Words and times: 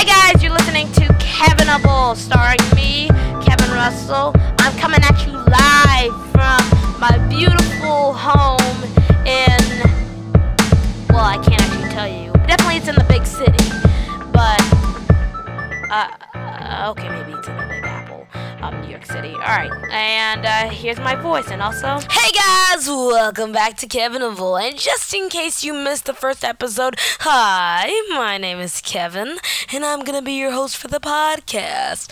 Hey 0.00 0.06
guys, 0.06 0.42
you're 0.42 0.50
listening 0.50 0.90
to 0.92 1.02
Kevinable, 1.18 2.16
starring 2.16 2.56
me, 2.74 3.08
Kevin 3.44 3.70
Russell. 3.70 4.32
I'm 4.58 4.74
coming 4.78 5.00
at 5.02 5.26
you 5.26 5.32
live 5.34 6.14
from 6.32 6.98
my 6.98 7.18
beautiful 7.28 8.14
home 8.14 8.82
in. 9.26 9.60
Well, 11.10 11.26
I 11.26 11.38
can't 11.44 11.60
actually 11.60 11.90
tell 11.90 12.08
you. 12.08 12.32
Definitely, 12.46 12.76
it's 12.76 12.88
in 12.88 12.94
the 12.94 13.04
big 13.10 13.26
city, 13.26 13.52
but 14.32 14.62
uh, 15.90 16.08
uh, 16.32 16.92
okay, 16.92 17.10
maybe 17.10 17.32
it's 17.32 17.48
in 17.48 17.58
the 17.58 17.66
Big 17.68 17.89
York 18.90 19.06
City. 19.06 19.32
All 19.32 19.38
right, 19.38 19.70
and 19.92 20.44
uh, 20.44 20.68
here's 20.68 20.98
my 20.98 21.14
voice, 21.14 21.48
and 21.50 21.62
also, 21.62 22.00
hey 22.10 22.32
guys, 22.32 22.88
welcome 22.88 23.52
back 23.52 23.76
to 23.78 23.86
Kevinable. 23.86 24.60
And 24.60 24.78
just 24.78 25.14
in 25.14 25.28
case 25.28 25.62
you 25.62 25.72
missed 25.72 26.06
the 26.06 26.14
first 26.14 26.44
episode, 26.44 26.96
hi, 27.20 27.90
my 28.10 28.36
name 28.36 28.58
is 28.58 28.80
Kevin, 28.80 29.38
and 29.72 29.84
I'm 29.84 30.02
gonna 30.02 30.22
be 30.22 30.32
your 30.32 30.50
host 30.50 30.76
for 30.76 30.88
the 30.88 30.98
podcast. 31.00 32.10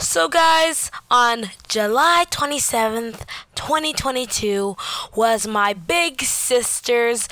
So, 0.00 0.28
guys, 0.28 0.90
on 1.10 1.50
July 1.66 2.26
27th, 2.30 3.24
2022, 3.54 4.76
was 5.14 5.46
my 5.46 5.72
big 5.72 6.22
sister's 6.22 7.28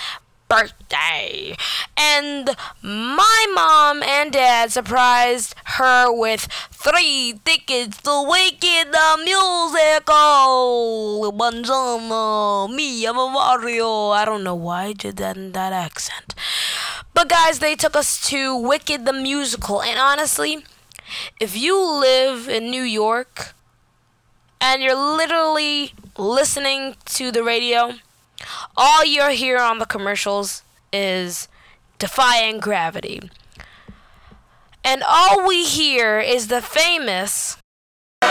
birthday. 0.49 1.57
And 1.97 2.57
my 2.83 3.47
mom 3.55 4.03
and 4.03 4.33
dad 4.33 4.73
surprised 4.73 5.55
her 5.77 6.11
with 6.13 6.49
three 6.71 7.41
tickets 7.45 8.01
to 8.03 8.25
Wicked 8.29 8.93
the 8.93 9.19
Musical. 9.25 10.13
Buongiorno, 11.33 12.75
me, 12.75 13.05
I'm 13.07 13.19
a 13.19 13.29
Mario. 13.31 14.11
I 14.11 14.25
don't 14.25 14.43
know 14.45 14.55
why 14.55 14.87
I 14.87 14.93
did 14.93 15.17
that 15.19 15.37
in 15.37 15.53
that 15.53 15.73
accent. 15.73 16.35
But 17.13 17.29
guys, 17.29 17.59
they 17.59 17.75
took 17.75 17.95
us 17.95 18.27
to 18.29 18.57
Wicked 18.57 19.05
the 19.05 19.13
Musical. 19.13 19.83
And 19.83 19.99
honestly, 19.99 20.65
if 21.41 21.57
you 21.57 21.79
live 21.79 22.49
in 22.49 22.71
New 22.71 22.83
York 22.83 23.55
and 24.61 24.83
you're 24.83 24.95
literally 24.95 25.93
listening 26.17 26.97
to 27.07 27.31
the 27.31 27.43
radio, 27.45 27.93
all 28.77 29.05
you're 29.05 29.31
hear 29.31 29.59
on 29.59 29.79
the 29.79 29.87
commercials 29.87 30.63
is 30.93 31.49
defying 31.99 32.61
gravity. 32.61 33.21
And 34.87 35.03
all 35.03 35.45
we 35.45 35.65
hear 35.65 36.21
is 36.21 36.47
the 36.47 36.63
famous 36.63 37.57
And 38.23 38.31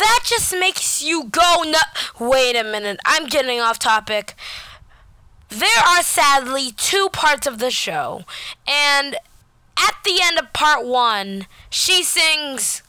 that 0.00 0.20
just 0.24 0.52
makes 0.58 1.00
you 1.00 1.28
go 1.30 1.62
no 1.64 1.78
Wait 2.18 2.56
a 2.56 2.64
minute, 2.64 2.98
I'm 3.06 3.26
getting 3.26 3.60
off 3.60 3.78
topic. 3.78 4.34
There 5.48 5.84
are 5.88 6.02
sadly 6.02 6.72
two 6.76 7.08
parts 7.12 7.46
of 7.46 7.60
the 7.60 7.70
show, 7.70 8.24
and 8.66 9.14
at 9.78 9.94
the 10.04 10.18
end 10.20 10.40
of 10.40 10.52
part 10.52 10.84
one, 10.84 11.46
she 11.70 12.02
sings. 12.02 12.82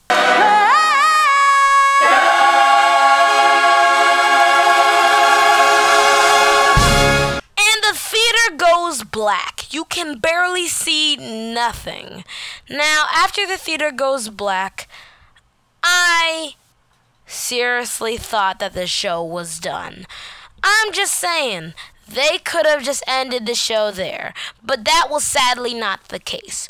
Goes 8.56 9.04
black. 9.04 9.74
You 9.74 9.86
can 9.86 10.20
barely 10.20 10.68
see 10.68 11.16
nothing. 11.18 12.24
Now, 12.70 13.06
after 13.14 13.46
the 13.46 13.58
theater 13.58 13.92
goes 13.92 14.30
black, 14.30 14.88
I 15.84 16.56
seriously 17.26 18.18
thought 18.18 18.60
that 18.60 18.74
the 18.74 18.88
show 18.88 19.24
was 19.24 19.60
done. 19.60 20.06
I'm 20.64 20.92
just 20.92 21.16
saying, 21.16 21.74
they 22.08 22.38
could 22.38 22.66
have 22.66 22.84
just 22.84 23.04
ended 23.08 23.46
the 23.46 23.56
show 23.56 23.92
there, 23.92 24.34
but 24.64 24.86
that 24.86 25.08
was 25.10 25.24
sadly 25.24 25.74
not 25.74 26.08
the 26.08 26.20
case. 26.20 26.70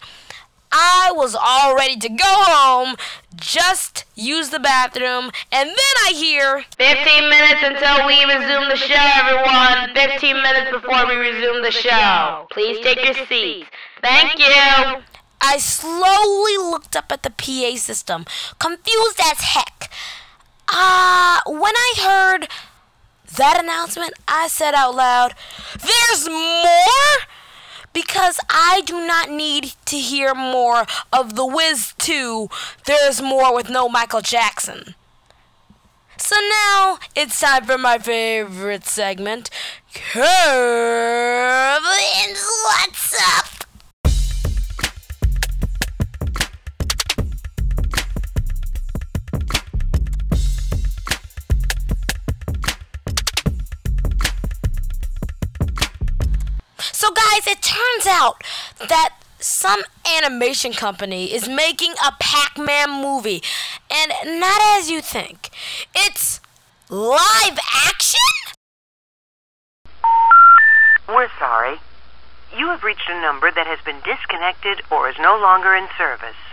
I 0.80 1.12
was 1.16 1.36
all 1.36 1.76
ready 1.76 1.98
to 1.98 2.10
go 2.10 2.24
home, 2.28 2.98
just 3.36 4.06
use 4.14 4.50
the 4.52 4.60
bathroom, 4.60 5.32
and 5.52 5.70
then 5.70 5.96
I 6.06 6.14
hear 6.16 6.64
15 6.78 7.30
minutes 7.30 7.62
until 7.64 8.06
we 8.06 8.24
resume 8.26 8.70
the 8.70 8.76
show, 8.78 9.10
everyone. 9.16 9.96
15 9.96 10.36
minutes 10.44 10.70
before 10.72 11.08
we 11.08 11.16
resume 11.16 11.64
the 11.64 11.72
show. 11.72 12.46
Please 12.52 12.80
take 12.84 13.04
your 13.04 13.26
seats. 13.26 13.68
Thank 14.04 14.38
you. 14.38 15.02
I 15.42 15.58
slowly 15.58 16.58
looked 16.58 16.96
up 16.96 17.12
at 17.12 17.24
the 17.24 17.32
PA 17.32 17.76
system, 17.78 18.26
confused 18.60 19.20
as 19.20 19.42
heck. 19.42 19.92
Ah, 20.70 21.42
uh, 21.44 21.52
when 21.52 21.74
I 21.76 21.94
heard 21.98 22.50
that 23.36 23.60
announcement, 23.60 24.14
I 24.28 24.48
said 24.48 24.76
out 24.76 24.96
loud, 24.96 25.34
There's 25.74 26.30
more? 26.30 26.87
Because 28.18 28.40
I 28.50 28.82
do 28.84 29.06
not 29.06 29.30
need 29.30 29.74
to 29.86 29.96
hear 29.96 30.34
more 30.34 30.88
of 31.14 31.36
The 31.36 31.46
Wiz 31.46 31.94
2, 32.00 32.50
There's 32.86 33.22
More 33.22 33.54
with 33.54 33.70
no 33.70 33.88
Michael 33.88 34.22
Jackson. 34.22 34.96
So 36.18 36.36
now 36.50 36.98
it's 37.16 37.40
time 37.40 37.66
for 37.66 37.78
my 37.78 38.00
favorite 38.00 38.88
segment, 38.88 39.52
Kevin's 39.94 40.24
What's 42.66 43.14
Up? 43.38 43.47
So, 57.00 57.12
guys, 57.12 57.46
it 57.46 57.62
turns 57.62 58.08
out 58.08 58.44
that 58.80 59.14
some 59.38 59.84
animation 60.18 60.74
company 60.74 61.32
is 61.32 61.48
making 61.48 61.94
a 62.04 62.12
Pac 62.20 62.58
Man 62.58 62.90
movie. 62.90 63.44
And 63.88 64.40
not 64.40 64.60
as 64.64 64.90
you 64.90 65.02
think, 65.02 65.52
it's 65.96 66.42
live 66.90 67.60
action? 67.86 68.20
We're 71.08 71.30
sorry. 71.38 71.76
You 72.58 72.66
have 72.70 72.82
reached 72.82 73.08
a 73.12 73.22
number 73.22 73.52
that 73.52 73.68
has 73.68 73.78
been 73.86 74.02
disconnected 74.04 74.82
or 74.90 75.08
is 75.08 75.18
no 75.20 75.38
longer 75.40 75.76
in 75.76 75.88
service. 76.00 76.47